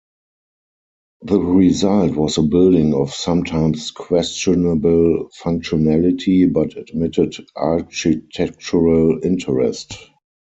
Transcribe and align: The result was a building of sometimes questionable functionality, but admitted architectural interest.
The 1.21 1.39
result 1.39 2.15
was 2.15 2.39
a 2.39 2.41
building 2.41 2.95
of 2.95 3.13
sometimes 3.13 3.91
questionable 3.91 5.29
functionality, 5.39 6.51
but 6.51 6.75
admitted 6.75 7.35
architectural 7.55 9.19
interest. 9.23 9.93